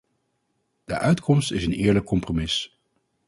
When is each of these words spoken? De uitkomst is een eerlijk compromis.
De 0.83 0.97
uitkomst 0.97 1.51
is 1.51 1.65
een 1.65 1.71
eerlijk 1.71 2.05
compromis. 2.05 2.79